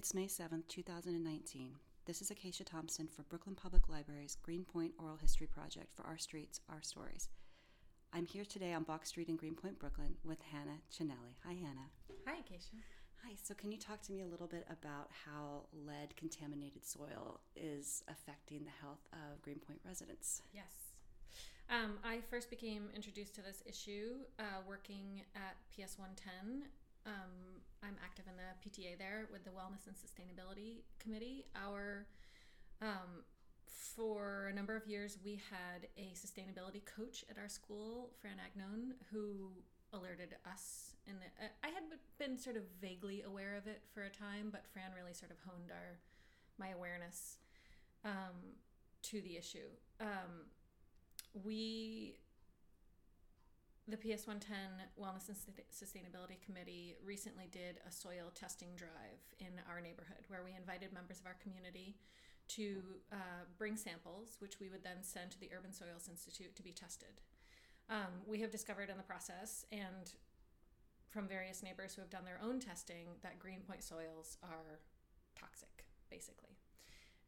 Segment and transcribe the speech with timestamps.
[0.00, 1.72] It's May 7th, 2019.
[2.06, 6.62] This is Acacia Thompson for Brooklyn Public Library's Greenpoint Oral History Project for Our Streets,
[6.70, 7.28] Our Stories.
[8.14, 11.36] I'm here today on Box Street in Greenpoint, Brooklyn with Hannah Chinelli.
[11.44, 11.90] Hi, Hannah.
[12.26, 12.80] Hi, Acacia.
[13.26, 17.40] Hi, so can you talk to me a little bit about how lead contaminated soil
[17.54, 20.40] is affecting the health of Greenpoint residents?
[20.54, 20.72] Yes.
[21.68, 26.70] Um, I first became introduced to this issue uh, working at PS 110
[27.06, 31.46] um, I'm active in the PTA there with the Wellness and Sustainability Committee.
[31.56, 32.06] Our
[32.82, 33.24] um,
[33.66, 38.92] for a number of years, we had a sustainability coach at our school, Fran Agnone,
[39.12, 39.50] who
[39.92, 40.94] alerted us.
[41.06, 41.82] The, uh, I had
[42.18, 45.38] been sort of vaguely aware of it for a time, but Fran really sort of
[45.46, 45.98] honed our
[46.58, 47.38] my awareness
[48.04, 48.54] um,
[49.02, 49.68] to the issue.
[50.00, 50.46] Um,
[51.44, 52.16] we
[53.90, 54.54] the PS 110
[54.94, 55.36] Wellness and
[55.74, 61.18] Sustainability Committee recently did a soil testing drive in our neighborhood where we invited members
[61.18, 61.96] of our community
[62.54, 66.62] to uh, bring samples, which we would then send to the Urban Soils Institute to
[66.62, 67.20] be tested.
[67.88, 70.14] Um, we have discovered in the process, and
[71.10, 74.78] from various neighbors who have done their own testing, that Greenpoint soils are
[75.34, 76.54] toxic, basically.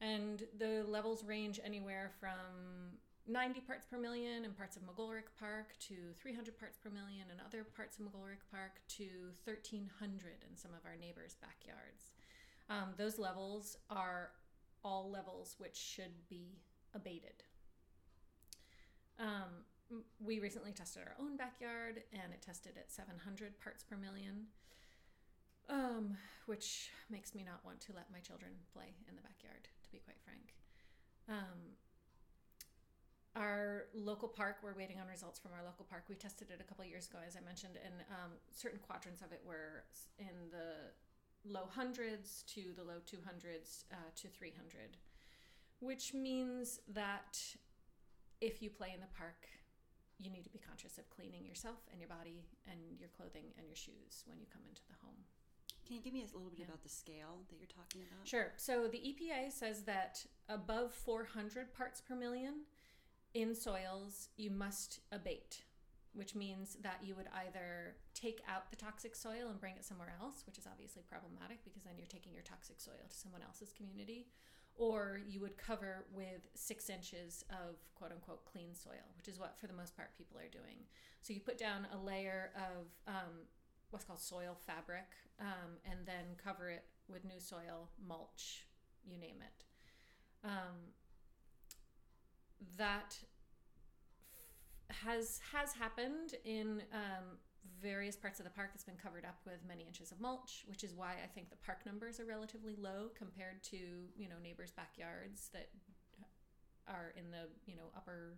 [0.00, 5.78] And the levels range anywhere from 90 parts per million in parts of McGolrick Park
[5.88, 9.06] to 300 parts per million in other parts of McGolrick Park to
[9.44, 12.12] 1300 in some of our neighbors' backyards.
[12.68, 14.30] Um, those levels are
[14.84, 16.58] all levels which should be
[16.94, 17.44] abated.
[19.20, 24.46] Um, we recently tested our own backyard and it tested at 700 parts per million,
[25.68, 29.92] um, which makes me not want to let my children play in the backyard, to
[29.92, 30.54] be quite frank.
[31.28, 31.76] Um,
[33.34, 36.64] our local park we're waiting on results from our local park we tested it a
[36.64, 39.84] couple years ago as i mentioned and um, certain quadrants of it were
[40.18, 40.92] in the
[41.48, 44.98] low hundreds to the low 200s uh, to 300
[45.80, 47.40] which means that
[48.40, 49.48] if you play in the park
[50.20, 53.66] you need to be conscious of cleaning yourself and your body and your clothing and
[53.66, 55.24] your shoes when you come into the home
[55.86, 56.66] can you give me a little bit yeah.
[56.66, 58.26] about the scale that you're talking about?
[58.26, 58.52] Sure.
[58.56, 62.62] So the EPA says that above 400 parts per million
[63.34, 65.64] in soils, you must abate,
[66.14, 70.12] which means that you would either take out the toxic soil and bring it somewhere
[70.20, 73.72] else, which is obviously problematic because then you're taking your toxic soil to someone else's
[73.72, 74.26] community,
[74.76, 79.58] or you would cover with six inches of quote unquote clean soil, which is what
[79.58, 80.84] for the most part people are doing.
[81.22, 83.46] So you put down a layer of um,
[83.90, 85.08] what's called soil fabric
[85.40, 88.66] um, and then cover it with new soil, mulch,
[89.04, 89.64] you name it.
[90.44, 90.92] Um,
[92.82, 93.16] that
[95.06, 97.38] has has happened in um,
[97.80, 98.70] various parts of the park.
[98.74, 101.62] It's been covered up with many inches of mulch, which is why I think the
[101.64, 103.78] park numbers are relatively low compared to
[104.18, 105.70] you know neighbors' backyards that
[106.88, 108.34] are in the you know upper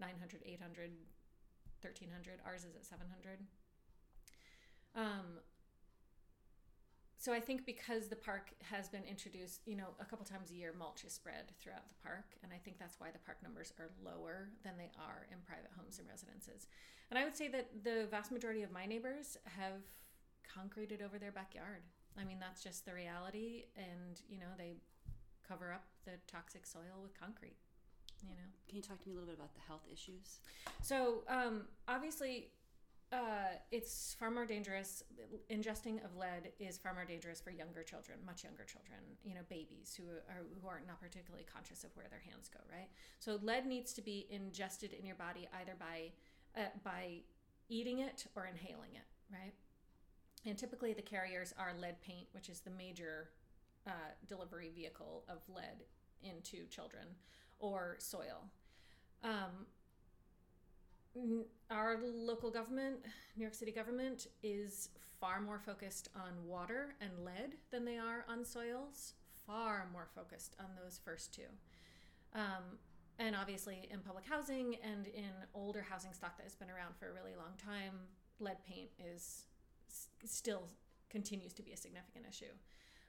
[0.00, 0.90] 900, 800,
[1.80, 2.42] 1300.
[2.44, 3.46] Ours is at 700.
[4.96, 5.38] Um,
[7.22, 10.54] so I think because the park has been introduced, you know, a couple times a
[10.54, 13.72] year, mulch is spread throughout the park, and I think that's why the park numbers
[13.78, 16.66] are lower than they are in private homes and residences.
[17.10, 19.86] And I would say that the vast majority of my neighbors have
[20.42, 21.82] concreted over their backyard.
[22.18, 24.74] I mean, that's just the reality, and you know, they
[25.46, 27.54] cover up the toxic soil with concrete.
[28.24, 28.50] You know.
[28.66, 30.40] Can you talk to me a little bit about the health issues?
[30.82, 32.50] So, um, obviously,
[33.12, 35.04] uh, it's far more dangerous.
[35.50, 39.00] Ingesting of lead is far more dangerous for younger children, much younger children.
[39.22, 42.60] You know, babies who are who are not particularly conscious of where their hands go.
[42.70, 42.88] Right.
[43.18, 46.12] So lead needs to be ingested in your body either by
[46.56, 47.18] uh, by
[47.68, 49.06] eating it or inhaling it.
[49.30, 49.52] Right.
[50.46, 53.28] And typically the carriers are lead paint, which is the major
[53.86, 55.84] uh, delivery vehicle of lead
[56.22, 57.06] into children,
[57.58, 58.44] or soil.
[59.22, 59.66] Um,
[61.70, 62.96] our local government,
[63.36, 64.90] New York City government, is
[65.20, 69.14] far more focused on water and lead than they are on soils.
[69.46, 71.48] Far more focused on those first two.
[72.34, 72.78] Um,
[73.18, 77.08] and obviously, in public housing and in older housing stock that has been around for
[77.08, 77.94] a really long time,
[78.40, 79.44] lead paint is
[80.24, 80.68] still
[81.10, 82.52] continues to be a significant issue.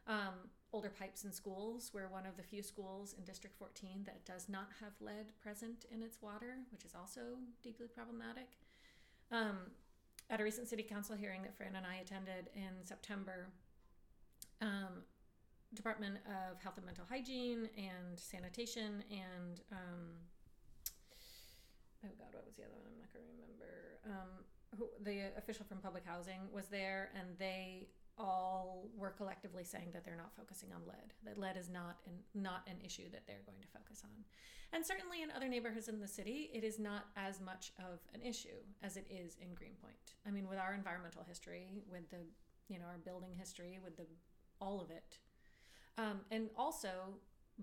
[0.08, 1.92] Um, older pipes in schools.
[1.94, 5.86] We're one of the few schools in District 14 that does not have lead present
[5.92, 7.22] in its water, which is also
[7.62, 8.58] deeply problematic.
[9.32, 9.58] Um,
[10.30, 13.50] at a recent city council hearing that Fran and I attended in September,
[14.62, 15.04] um,
[15.76, 20.22] Department of Health and Mental Hygiene and Sanitation and um,
[22.06, 22.86] oh god, what was the other one?
[22.92, 24.00] I'm not gonna remember.
[24.06, 24.30] Um,
[24.78, 30.06] who, the official from public housing was there, and they all were collectively saying that
[30.06, 31.14] they're not focusing on lead.
[31.26, 34.24] That lead is not an, not an issue that they're going to focus on.
[34.74, 38.22] And certainly in other neighborhoods in the city, it is not as much of an
[38.22, 40.16] issue as it is in Greenpoint.
[40.28, 42.26] I mean, with our environmental history, with the
[42.70, 44.06] you know our building history, with the
[44.60, 45.20] all of it,
[45.98, 46.90] um, and also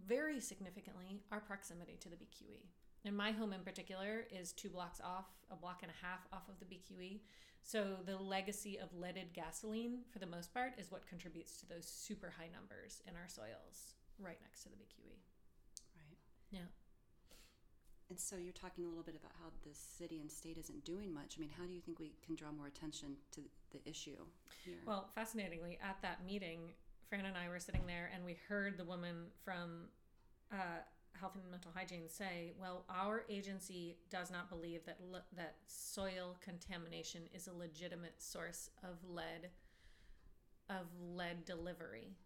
[0.07, 2.63] very significantly our proximity to the BQE.
[3.05, 6.49] And my home in particular is two blocks off, a block and a half off
[6.49, 7.21] of the BQE.
[7.63, 11.87] So the legacy of leaded gasoline, for the most part, is what contributes to those
[11.87, 15.17] super high numbers in our soils right next to the BQE.
[15.97, 16.19] Right.
[16.51, 16.69] Yeah.
[18.11, 21.15] And so you're talking a little bit about how the city and state isn't doing
[21.15, 21.37] much.
[21.39, 24.19] I mean, how do you think we can draw more attention to the issue
[24.65, 24.83] here?
[24.85, 26.73] Well, fascinatingly, at that meeting,
[27.09, 29.91] Fran and I were sitting there and we heard the woman from
[30.53, 30.83] uh,
[31.21, 36.37] Health and Mental Hygiene say, "Well, our agency does not believe that le- that soil
[36.41, 39.51] contamination is a legitimate source of lead
[40.69, 42.17] of lead delivery."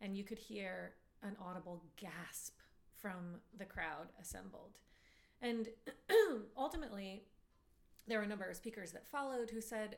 [0.00, 2.60] And you could hear an audible gasp
[2.94, 4.78] from the crowd assembled.
[5.40, 5.68] And
[6.56, 7.24] ultimately,
[8.06, 9.96] there were a number of speakers that followed who said,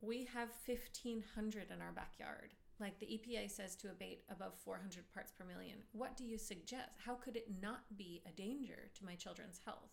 [0.00, 2.54] We have 1,500 in our backyard.
[2.80, 5.76] Like the EPA says to abate above 400 parts per million.
[5.92, 6.96] What do you suggest?
[7.04, 9.92] How could it not be a danger to my children's health?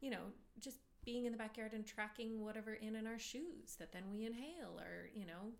[0.00, 3.92] You know, just being in the backyard and tracking whatever in in our shoes that
[3.92, 5.52] then we inhale or, you know,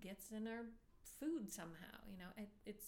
[0.00, 0.64] gets in our
[1.20, 1.98] food somehow.
[2.10, 2.86] You know, it, it's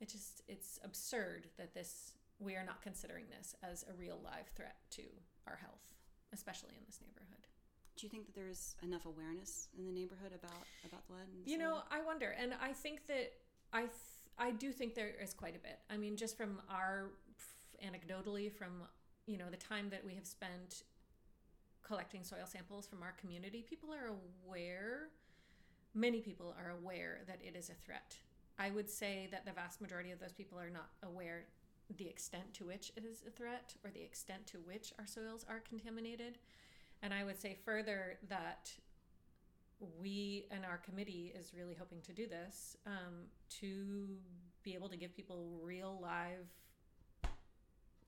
[0.00, 4.48] it just it's absurd that this we are not considering this as a real live
[4.56, 5.02] threat to
[5.46, 5.92] our health,
[6.32, 7.46] especially in this neighborhood.
[8.00, 11.46] Do you think that there is enough awareness in the neighborhood about about lead?
[11.46, 13.32] You know, I wonder, and I think that
[13.72, 13.92] I th-
[14.38, 15.78] I do think there is quite a bit.
[15.90, 17.10] I mean, just from our
[17.84, 18.82] anecdotally from
[19.26, 20.82] you know the time that we have spent
[21.82, 24.14] collecting soil samples from our community, people are
[24.46, 25.08] aware.
[25.92, 28.16] Many people are aware that it is a threat.
[28.58, 31.46] I would say that the vast majority of those people are not aware
[31.96, 35.44] the extent to which it is a threat or the extent to which our soils
[35.48, 36.38] are contaminated.
[37.02, 38.70] And I would say further that
[40.00, 43.24] we and our committee is really hoping to do this um,
[43.60, 44.06] to
[44.62, 47.32] be able to give people real live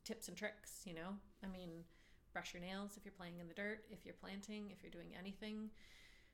[0.04, 1.16] tips and tricks you know?
[1.42, 1.70] I mean
[2.32, 5.14] brush your nails if you're playing in the dirt if you're planting if you're doing
[5.18, 5.70] anything.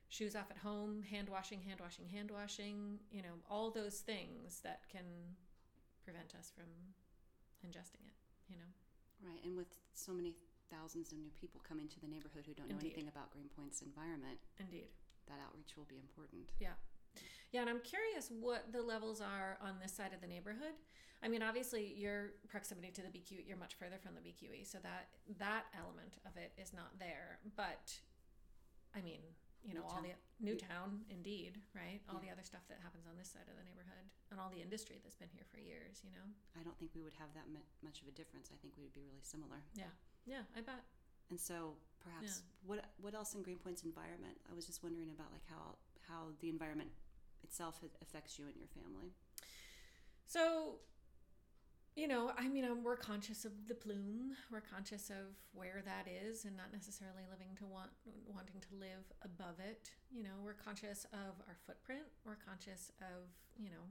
[0.09, 4.59] Shoes off at home hand washing hand washing hand washing you know all those things
[4.63, 5.05] that can
[6.03, 6.65] prevent us from
[7.65, 8.19] ingesting it
[8.49, 9.29] you know?
[9.29, 10.33] Right, and with so many
[10.71, 12.93] thousands of new people coming to the neighborhood who don't know Indeed.
[12.95, 14.89] anything about Greenpoint's environment, indeed
[15.29, 16.49] that outreach will be important.
[16.59, 16.73] Yeah.
[17.51, 20.77] Yeah, and I'm curious what the levels are on this side of the neighborhood.
[21.21, 24.77] I mean, obviously your proximity to the BQ, you're much further from the BQE, so
[24.85, 25.09] that
[25.41, 27.41] that element of it is not there.
[27.57, 27.97] But
[28.93, 29.21] I mean,
[29.65, 31.99] you know, all the Newtown, indeed, right?
[32.07, 34.63] All the other stuff that happens on this side of the neighborhood and all the
[34.63, 36.23] industry that's been here for years, you know.
[36.55, 38.53] I don't think we would have that mu- much of a difference.
[38.53, 39.59] I think we would be really similar.
[39.75, 39.91] Yeah,
[40.57, 40.83] I bet.
[41.29, 44.37] And so, perhaps what what else in Greenpoint's environment?
[44.51, 45.75] I was just wondering about like how
[46.07, 46.89] how the environment
[47.43, 49.13] itself affects you and your family.
[50.25, 50.75] So,
[51.95, 54.35] you know, I mean, um, we're conscious of the plume.
[54.51, 57.89] We're conscious of where that is, and not necessarily living to want
[58.27, 59.91] wanting to live above it.
[60.11, 62.03] You know, we're conscious of our footprint.
[62.25, 63.27] We're conscious of
[63.57, 63.85] you know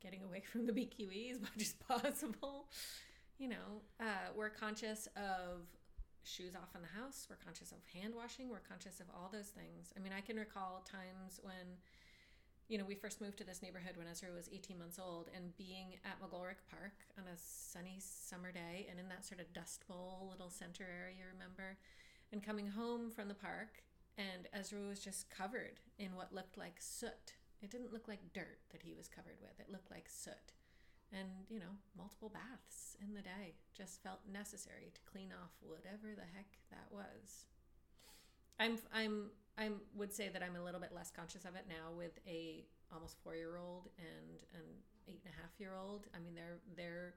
[0.00, 2.68] getting away from the BQE as much as possible.
[3.38, 5.62] You know, uh, we're conscious of
[6.24, 7.26] shoes off in the house.
[7.30, 8.48] We're conscious of hand washing.
[8.50, 9.92] We're conscious of all those things.
[9.96, 11.78] I mean, I can recall times when
[12.68, 15.56] you know, we first moved to this neighborhood when Ezra was 18 months old, and
[15.56, 19.88] being at McGolrick Park on a sunny summer day and in that sort of dust
[19.88, 21.78] bowl little center area, remember,
[22.30, 23.82] and coming home from the park,
[24.18, 27.32] and Ezra was just covered in what looked like soot.
[27.62, 30.52] It didn't look like dirt that he was covered with, it looked like soot.
[31.08, 36.12] And, you know, multiple baths in the day just felt necessary to clean off whatever
[36.12, 37.48] the heck that was.
[38.60, 41.94] I'm I'm I would say that I'm a little bit less conscious of it now
[41.96, 44.66] with a almost four year old and an
[45.06, 46.06] eight and a half year old.
[46.14, 47.14] I mean they're they're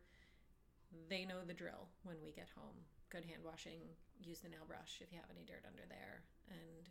[1.10, 2.78] they know the drill when we get home.
[3.10, 3.82] Good hand washing,
[4.24, 6.24] use the nail brush if you have any dirt under there.
[6.48, 6.88] And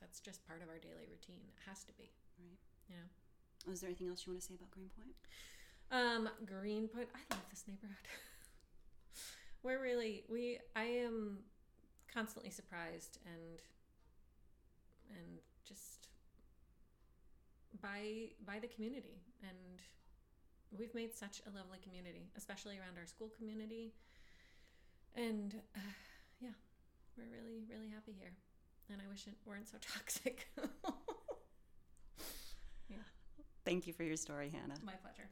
[0.00, 1.46] that's just part of our daily routine.
[1.48, 2.12] It has to be.
[2.36, 2.60] Right.
[2.90, 3.08] You know.
[3.70, 5.14] Was there anything else you want to say about Greenpoint?
[5.92, 7.08] Um, Greenpoint.
[7.14, 8.08] I love this neighborhood.
[9.62, 10.58] We're really we.
[10.74, 11.40] I am
[12.12, 13.60] constantly surprised and
[15.10, 16.08] and just
[17.82, 19.80] by by the community and
[20.78, 23.92] we've made such a lovely community, especially around our school community.
[25.14, 25.92] And uh,
[26.40, 26.56] yeah,
[27.18, 28.32] we're really really happy here.
[28.90, 30.48] And I wish it weren't so toxic.
[32.88, 32.98] Yeah.
[33.64, 34.74] Thank you for your story, Hannah.
[34.84, 35.30] My pleasure.